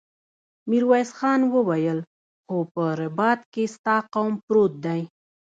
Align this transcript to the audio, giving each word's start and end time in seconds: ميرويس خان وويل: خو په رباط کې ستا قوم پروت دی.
ميرويس 0.69 1.09
خان 1.17 1.41
وويل: 1.53 1.99
خو 2.45 2.57
په 2.73 2.83
رباط 2.99 3.39
کې 3.53 3.63
ستا 3.75 3.95
قوم 4.13 4.33
پروت 4.45 4.73
دی. 4.85 5.01